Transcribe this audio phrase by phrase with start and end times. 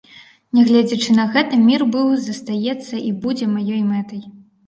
[0.59, 4.21] Нягледзячы на гэта, мір быў, застаецца і будзе маёй мэтай.